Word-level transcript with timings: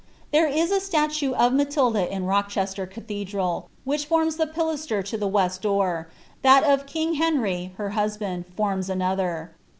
There 0.31 0.47
is 0.47 0.71
a 0.71 0.79
statue 0.79 1.33
of 1.35 1.53
Matilda 1.53 2.11
in 2.11 2.25
Rochester 2.25 2.87
cathedral, 2.87 3.69
which 3.83 4.07
forms 4.07 4.37
the 4.37 4.47
pilaster 4.47 5.03
to 5.03 5.15
the 5.15 5.27
west 5.27 5.61
door; 5.61 6.09
that 6.41 6.63
o£ 6.63 6.87
king 6.87 7.13
Henry, 7.21 7.73
her 7.77 7.89
husband, 7.91 8.45
forms 8.57 8.89
another. 8.89 9.51